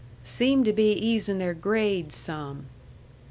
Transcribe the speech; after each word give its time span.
"Seem 0.23 0.63
to 0.63 0.73
be 0.73 0.93
easin' 0.93 1.37
their 1.37 1.53
grades 1.53 2.15
some." 2.15 2.65